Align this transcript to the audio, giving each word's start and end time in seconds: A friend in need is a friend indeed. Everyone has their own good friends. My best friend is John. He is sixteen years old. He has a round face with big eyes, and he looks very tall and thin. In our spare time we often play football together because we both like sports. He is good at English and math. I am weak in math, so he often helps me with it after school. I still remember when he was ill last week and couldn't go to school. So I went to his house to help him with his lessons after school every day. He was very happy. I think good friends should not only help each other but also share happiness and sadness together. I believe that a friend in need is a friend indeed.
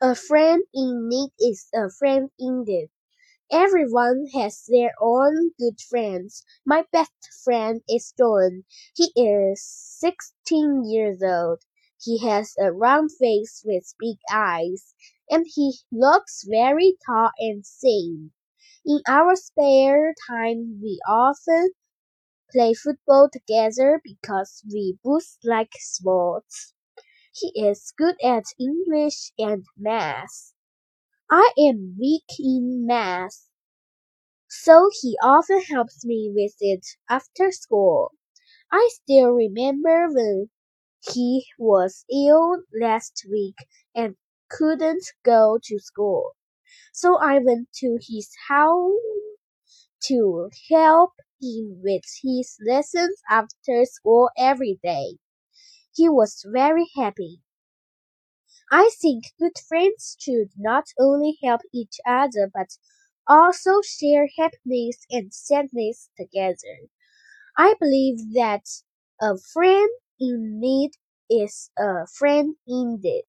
A 0.00 0.14
friend 0.14 0.64
in 0.72 1.06
need 1.10 1.32
is 1.38 1.68
a 1.74 1.90
friend 1.90 2.30
indeed. 2.38 2.88
Everyone 3.52 4.26
has 4.34 4.64
their 4.66 4.92
own 5.00 5.52
good 5.58 5.80
friends. 5.80 6.44
My 6.66 6.86
best 6.92 7.12
friend 7.44 7.82
is 7.88 8.12
John. 8.18 8.64
He 8.96 9.12
is 9.16 9.62
sixteen 9.64 10.84
years 10.84 11.22
old. 11.22 11.62
He 12.02 12.18
has 12.26 12.54
a 12.58 12.72
round 12.72 13.12
face 13.12 13.62
with 13.64 13.94
big 13.98 14.18
eyes, 14.32 14.94
and 15.30 15.46
he 15.48 15.78
looks 15.92 16.44
very 16.48 16.98
tall 17.06 17.30
and 17.38 17.64
thin. 17.66 18.32
In 18.86 19.00
our 19.08 19.36
spare 19.36 20.14
time 20.28 20.80
we 20.82 21.00
often 21.08 21.72
play 22.52 22.74
football 22.74 23.28
together 23.32 24.00
because 24.04 24.64
we 24.72 24.98
both 25.04 25.38
like 25.44 25.74
sports. 25.78 26.74
He 27.38 27.52
is 27.54 27.92
good 27.96 28.16
at 28.24 28.46
English 28.58 29.30
and 29.38 29.64
math. 29.76 30.54
I 31.30 31.52
am 31.58 31.96
weak 32.00 32.26
in 32.40 32.86
math, 32.86 33.48
so 34.48 34.90
he 35.00 35.16
often 35.22 35.60
helps 35.62 36.04
me 36.04 36.28
with 36.34 36.56
it 36.58 36.84
after 37.08 37.52
school. 37.52 38.10
I 38.72 38.88
still 38.92 39.30
remember 39.30 40.08
when 40.10 40.50
he 41.12 41.46
was 41.58 42.04
ill 42.12 42.62
last 42.80 43.26
week 43.30 43.56
and 43.94 44.16
couldn't 44.50 45.04
go 45.24 45.58
to 45.64 45.78
school. 45.80 46.32
So 46.92 47.18
I 47.18 47.38
went 47.40 47.72
to 47.80 47.98
his 48.02 48.30
house 48.48 48.94
to 50.04 50.48
help 50.70 51.12
him 51.42 51.82
with 51.82 52.02
his 52.22 52.56
lessons 52.66 53.20
after 53.28 53.84
school 53.84 54.30
every 54.38 54.78
day. 54.82 55.18
He 55.96 56.08
was 56.08 56.44
very 56.46 56.88
happy. 56.96 57.42
I 58.70 58.90
think 59.00 59.24
good 59.40 59.58
friends 59.58 60.14
should 60.20 60.52
not 60.56 60.92
only 61.00 61.36
help 61.42 61.62
each 61.74 61.98
other 62.06 62.48
but 62.54 62.78
also 63.26 63.82
share 63.82 64.28
happiness 64.38 64.98
and 65.10 65.34
sadness 65.34 66.10
together. 66.16 66.86
I 67.58 67.74
believe 67.80 68.34
that 68.34 68.66
a 69.22 69.38
friend 69.38 69.90
in 70.20 70.60
need 70.60 70.92
is 71.30 71.70
a 71.78 72.06
friend 72.06 72.56
indeed. 72.66 73.24